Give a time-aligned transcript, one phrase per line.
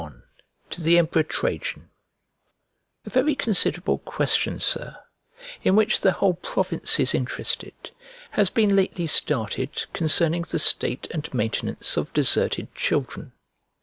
[0.01, 0.19] LXXI
[0.71, 1.89] To THE EMPEROR TRAJAN
[3.05, 4.97] A VERY considerable question, Sir,
[5.63, 7.75] in which the whole province is interested,
[8.31, 13.33] has been lately started, concerning the state [1049b] and maintenance of deserted children.